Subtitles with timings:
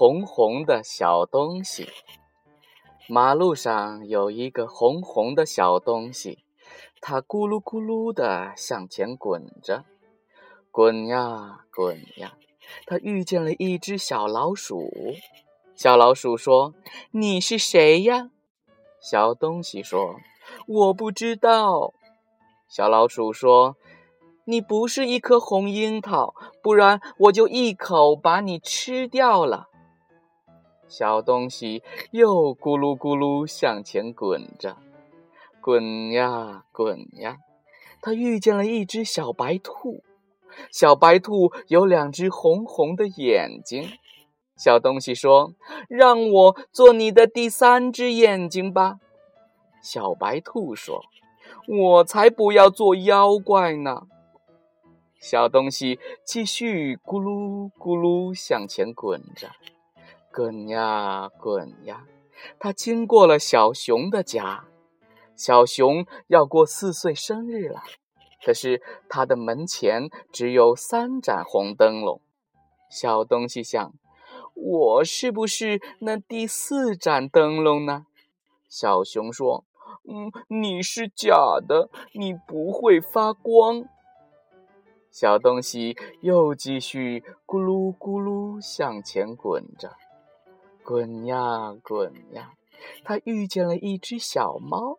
[0.00, 1.86] 红红的小东西。
[3.06, 6.38] 马路上有一个红红的小东西，
[7.02, 9.84] 它咕噜咕噜地向前滚着，
[10.70, 12.32] 滚呀滚呀。
[12.86, 14.90] 它遇见了一只小老鼠。
[15.74, 16.72] 小老鼠说
[17.12, 18.30] ：“你是谁呀？”
[19.02, 20.16] 小东西说
[20.66, 21.92] ：“我不知道。”
[22.66, 23.76] 小老鼠说
[24.48, 29.66] ：“你不是一颗红樱桃，不然我就一口把你吃掉了。”
[30.90, 34.76] 小东西又咕噜咕噜向前滚着，
[35.60, 37.38] 滚呀滚呀，
[38.02, 40.02] 它遇见了一只小白兔。
[40.72, 43.88] 小白兔有两只红红的眼睛。
[44.56, 45.54] 小东西说
[45.88, 48.98] ：“让我做你的第三只眼睛吧。”
[49.80, 51.04] 小白兔说
[51.68, 54.08] ：“我才不要做妖怪呢。”
[55.20, 59.50] 小东西继续咕噜咕噜向前滚着。
[60.32, 62.06] 滚呀滚呀，
[62.58, 64.64] 他经过了小熊的家。
[65.34, 67.82] 小熊要过四岁生日了，
[68.44, 72.20] 可是他的门前只有三盏红灯笼。
[72.88, 73.92] 小东西想：
[74.54, 78.06] 我是不是那第四盏灯笼呢？
[78.68, 79.64] 小熊说
[80.08, 83.84] ：“嗯，你是假的，你不会发光。”
[85.10, 89.96] 小东西又继续咕噜咕噜向前滚着。
[90.84, 92.52] 滚呀滚呀，
[93.04, 94.98] 他遇见了一只小猫。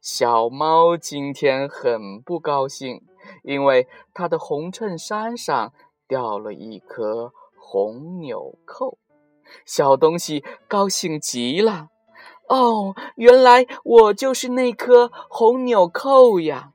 [0.00, 3.02] 小猫今天很不高兴，
[3.42, 5.72] 因为它的红衬衫上
[6.06, 8.98] 掉了一颗红纽扣。
[9.64, 11.88] 小东西高兴极了。
[12.48, 16.72] 哦，原来我就是那颗红纽扣呀！